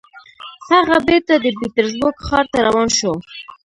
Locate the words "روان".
2.67-2.87